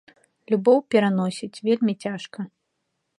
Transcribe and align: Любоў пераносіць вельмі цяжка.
Любоў 0.53 0.79
пераносіць 0.95 1.61
вельмі 1.69 1.93
цяжка. 2.07 2.39